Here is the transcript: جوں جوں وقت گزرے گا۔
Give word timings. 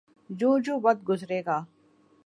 جوں 0.29 0.59
جوں 0.59 0.79
وقت 0.83 1.09
گزرے 1.09 1.41
گا۔ 1.45 1.63